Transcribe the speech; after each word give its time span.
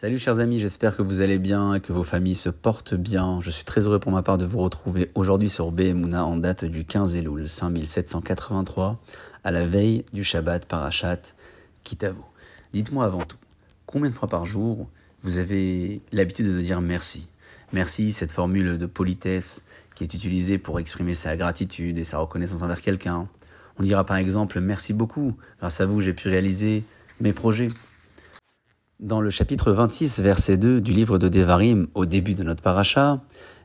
Salut 0.00 0.16
chers 0.16 0.38
amis, 0.38 0.58
j'espère 0.58 0.96
que 0.96 1.02
vous 1.02 1.20
allez 1.20 1.38
bien 1.38 1.74
et 1.74 1.80
que 1.80 1.92
vos 1.92 2.04
familles 2.04 2.34
se 2.34 2.48
portent 2.48 2.94
bien. 2.94 3.38
Je 3.42 3.50
suis 3.50 3.66
très 3.66 3.82
heureux 3.82 3.98
pour 3.98 4.12
ma 4.12 4.22
part 4.22 4.38
de 4.38 4.46
vous 4.46 4.60
retrouver 4.60 5.10
aujourd'hui 5.14 5.50
sur 5.50 5.72
Behemuna 5.72 6.24
en 6.24 6.38
date 6.38 6.64
du 6.64 6.86
15 6.86 7.16
Elul 7.16 7.46
5783 7.46 8.98
à 9.44 9.50
la 9.50 9.66
veille 9.66 10.06
du 10.14 10.24
Shabbat 10.24 10.64
Parashat 10.64 11.20
Kitavo. 11.84 12.24
Dites-moi 12.72 13.04
avant 13.04 13.26
tout, 13.26 13.36
combien 13.84 14.08
de 14.08 14.14
fois 14.14 14.26
par 14.26 14.46
jour 14.46 14.88
vous 15.22 15.36
avez 15.36 16.00
l'habitude 16.12 16.46
de 16.46 16.62
dire 16.62 16.80
merci? 16.80 17.28
Merci, 17.74 18.12
cette 18.12 18.32
formule 18.32 18.78
de 18.78 18.86
politesse 18.86 19.66
qui 19.94 20.04
est 20.04 20.14
utilisée 20.14 20.56
pour 20.56 20.80
exprimer 20.80 21.14
sa 21.14 21.36
gratitude 21.36 21.98
et 21.98 22.04
sa 22.04 22.20
reconnaissance 22.20 22.62
envers 22.62 22.80
quelqu'un. 22.80 23.28
On 23.78 23.82
dira 23.82 24.04
par 24.04 24.16
exemple 24.16 24.60
merci 24.60 24.94
beaucoup, 24.94 25.36
grâce 25.58 25.82
à 25.82 25.84
vous 25.84 26.00
j'ai 26.00 26.14
pu 26.14 26.30
réaliser 26.30 26.84
mes 27.20 27.34
projets. 27.34 27.68
Dans 29.00 29.22
le 29.22 29.30
chapitre 29.30 29.72
26, 29.72 30.20
verset 30.20 30.58
2 30.58 30.82
du 30.82 30.92
livre 30.92 31.16
de 31.16 31.28
Devarim, 31.28 31.86
au 31.94 32.04
début 32.04 32.34
de 32.34 32.42
notre 32.42 32.62
paracha, 32.62 33.22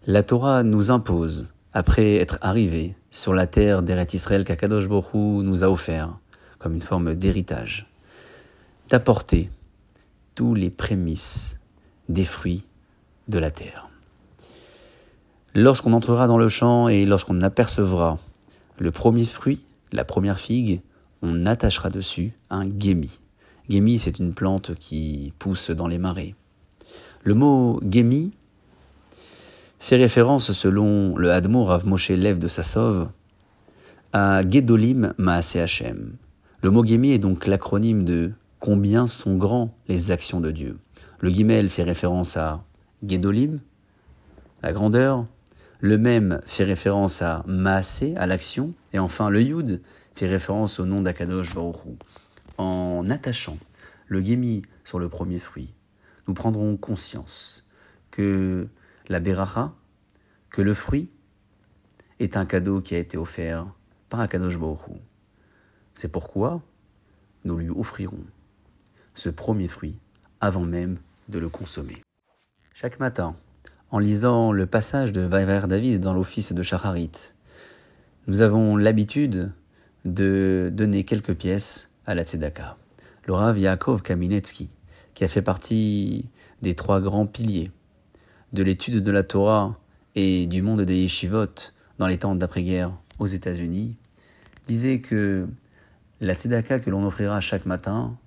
la 0.08 0.24
Torah 0.24 0.64
nous 0.64 0.92
impose, 0.92 1.50
après 1.74 2.16
être 2.16 2.38
arrivé 2.40 2.96
sur 3.12 3.34
la 3.34 3.46
terre 3.46 3.84
d'Eret 3.84 4.08
Israël 4.14 4.46
qu'Akadosh 4.46 4.88
Borou 4.88 5.44
nous 5.44 5.66
a 5.66 5.70
offert, 5.70 6.18
comme 6.58 6.74
une 6.74 6.82
forme 6.82 7.16
d'héritage, 7.16 7.92
d'apporter 8.88 9.50
tous 10.36 10.54
les 10.54 10.70
prémices 10.70 11.60
des 12.08 12.24
fruits 12.24 12.66
de 13.28 13.38
la 13.38 13.52
terre. 13.52 13.90
Lorsqu'on 15.54 15.92
entrera 15.92 16.28
dans 16.28 16.38
le 16.38 16.48
champ 16.48 16.88
et 16.88 17.06
lorsqu'on 17.06 17.42
apercevra 17.42 18.20
le 18.80 18.92
premier 18.92 19.26
fruit, 19.26 19.66
la 19.92 20.06
première 20.06 20.40
figue, 20.40 20.80
on 21.22 21.46
attachera 21.46 21.90
dessus 21.90 22.32
un 22.50 22.66
guémi. 22.66 23.20
Gémi, 23.68 23.98
c'est 23.98 24.20
une 24.20 24.34
plante 24.34 24.76
qui 24.76 25.34
pousse 25.40 25.72
dans 25.72 25.88
les 25.88 25.98
marais. 25.98 26.36
Le 27.24 27.34
mot 27.34 27.80
Gémi 27.90 28.34
fait 29.80 29.96
référence, 29.96 30.52
selon 30.52 31.18
le 31.18 31.32
Hadmour 31.32 31.70
Rav 31.70 31.88
Moshe 31.88 32.12
Lev 32.12 32.38
de 32.38 32.48
Sassov, 32.48 33.10
à 34.14 34.42
Gedolim 34.48 35.14
Maase 35.18 35.56
Hashem. 35.56 36.14
Le 36.62 36.70
mot 36.70 36.86
Gémi 36.86 37.12
est 37.12 37.20
donc 37.20 37.48
l'acronyme 37.48 38.04
de 38.04 38.32
combien 38.60 39.08
sont 39.08 39.36
grands 39.36 39.76
les 39.88 40.12
actions 40.12 40.40
de 40.40 40.52
Dieu. 40.52 40.78
Le 41.20 41.30
Gimel 41.30 41.70
fait 41.70 41.84
référence 41.84 42.38
à 42.38 42.64
Gedolim, 43.06 43.60
la 44.62 44.74
grandeur. 44.74 45.26
Le 45.80 45.98
même 45.98 46.40
fait 46.46 46.64
référence 46.64 47.22
à 47.22 47.44
Maase, 47.48 48.06
à 48.16 48.28
l'action. 48.28 48.74
Et 48.94 49.00
enfin, 49.00 49.30
le 49.30 49.42
Yud 49.42 49.82
fait 50.16 50.28
référence 50.28 50.80
au 50.80 50.86
nom 50.86 51.02
d'Akadosh 51.02 51.54
Baruch 51.54 51.78
en 52.58 53.10
attachant 53.10 53.58
le 54.08 54.22
guémi 54.22 54.62
sur 54.84 55.00
le 55.00 55.10
premier 55.10 55.40
fruit, 55.40 55.74
nous 56.28 56.34
prendrons 56.34 56.78
conscience 56.78 57.68
que 58.12 58.68
la 59.08 59.20
beracha, 59.20 59.74
que 60.50 60.62
le 60.62 60.74
fruit, 60.74 61.10
est 62.20 62.38
un 62.38 62.46
cadeau 62.46 62.82
qui 62.82 62.96
a 62.96 62.98
été 62.98 63.18
offert 63.18 63.68
par 64.10 64.20
Akadosh 64.20 64.58
Baruch 64.58 64.80
C'est 65.94 66.12
pourquoi 66.12 66.62
nous 67.44 67.58
lui 67.58 67.70
offrirons 67.70 68.24
ce 69.14 69.30
premier 69.30 69.68
fruit 69.68 69.98
avant 70.40 70.66
même 70.66 70.98
de 71.30 71.40
le 71.40 71.50
consommer. 71.50 72.02
Chaque 72.74 73.00
matin, 73.00 73.36
en 73.92 74.00
lisant 74.00 74.52
le 74.52 74.66
passage 74.66 75.12
de 75.12 75.22
Vaiver 75.22 75.62
David 75.68 76.02
dans 76.02 76.14
l'office 76.14 76.54
de 76.54 76.64
Shacharit, 76.64 77.34
nous 78.28 78.42
avons 78.42 78.76
l'habitude 78.76 79.52
de 80.04 80.70
donner 80.74 81.04
quelques 81.04 81.36
pièces 81.36 81.95
à 82.06 82.16
la 82.16 82.24
Tzedaka. 82.24 82.78
Le 83.26 83.34
Rav 83.34 83.58
Yaakov 83.58 84.02
Kaminetsky, 84.02 84.70
qui 85.14 85.24
a 85.24 85.28
fait 85.28 85.42
partie 85.42 86.26
des 86.62 86.76
trois 86.76 87.02
grands 87.02 87.26
piliers 87.26 87.72
de 88.54 88.64
l'étude 88.64 89.02
de 89.02 89.12
la 89.12 89.24
Torah 89.24 89.78
et 90.16 90.48
du 90.48 90.62
monde 90.62 90.82
des 90.82 91.02
yeshivot 91.02 91.72
dans 92.00 92.08
les 92.08 92.18
temps 92.18 92.36
d'après-guerre 92.36 92.92
aux 93.20 93.28
États-Unis, 93.28 93.96
disait 94.68 95.00
que 95.00 95.48
la 96.22 96.34
tzedaka 96.34 96.80
que 96.80 96.90
l'on 96.90 97.06
offrira 97.06 97.42
chaque 97.42 97.66
matin 97.66 98.18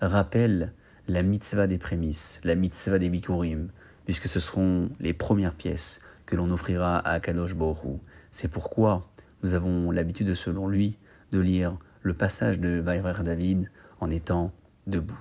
rappelle 0.00 0.72
la 1.08 1.22
mitzvah 1.22 1.66
des 1.66 1.78
prémices, 1.78 2.40
la 2.44 2.54
mitzvah 2.54 2.98
des 2.98 3.08
bikurim, 3.08 3.68
puisque 4.04 4.28
ce 4.28 4.40
seront 4.40 4.90
les 5.00 5.12
premières 5.12 5.54
pièces 5.54 6.00
que 6.26 6.36
l'on 6.36 6.50
offrira 6.50 6.98
à 6.98 7.20
Kadosh 7.20 7.54
Borou. 7.54 8.00
C'est 8.30 8.48
pourquoi 8.48 9.08
nous 9.42 9.54
avons 9.54 9.90
l'habitude, 9.90 10.34
selon 10.34 10.68
lui, 10.68 10.98
de 11.30 11.40
lire 11.40 11.76
le 12.02 12.14
passage 12.14 12.58
de 12.58 12.80
Vaiver 12.80 13.22
David 13.24 13.70
en 14.00 14.10
étant 14.10 14.52
debout. 14.86 15.18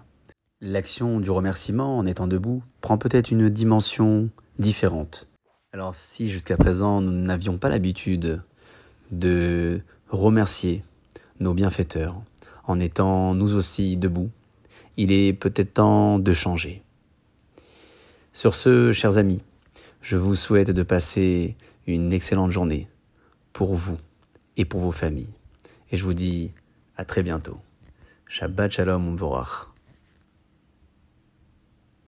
L'action 0.60 1.20
du 1.20 1.32
remerciement 1.32 1.98
en 1.98 2.06
étant 2.06 2.28
debout 2.28 2.64
prend 2.82 2.98
peut-être 2.98 3.32
une 3.32 3.50
dimension 3.50 4.30
différente. 4.60 5.28
Alors 5.74 5.96
si 5.96 6.30
jusqu'à 6.30 6.58
présent 6.58 7.02
nous 7.02 7.12
n'avions 7.12 7.58
pas 7.58 7.70
l'habitude 7.70 8.42
de 9.12 9.82
remercier 10.10 10.84
nos 11.40 11.54
bienfaiteurs 11.54 12.22
en 12.66 12.80
étant 12.80 13.34
nous 13.34 13.56
aussi 13.56 13.98
debout, 13.98 14.30
il 14.98 15.12
est 15.12 15.34
peut-être 15.34 15.76
temps 15.76 16.20
de 16.20 16.34
changer. 16.34 16.84
Sur 18.34 18.56
ce, 18.56 18.92
chers 18.92 19.18
amis, 19.18 19.42
je 20.02 20.18
vous 20.18 20.36
souhaite 20.36 20.72
de 20.72 20.84
passer 20.84 21.56
une 21.88 22.14
excellente 22.14 22.52
journée 22.52 22.88
pour 23.54 23.76
vous 23.76 23.98
et 24.58 24.66
pour 24.66 24.82
vos 24.82 24.92
familles. 24.92 25.34
Et 25.92 25.98
je 25.98 26.04
vous 26.04 26.14
dis 26.14 26.52
à 26.98 27.06
très 27.06 27.24
bientôt. 27.24 27.60
Shabbat 28.28 28.72
Shalom 28.72 29.08
Umvorach. 29.08 29.71